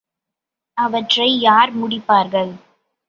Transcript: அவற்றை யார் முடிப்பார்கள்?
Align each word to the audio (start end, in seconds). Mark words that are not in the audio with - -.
அவற்றை 0.77 1.39
யார் 1.41 1.71
முடிப்பார்கள்? 1.75 2.51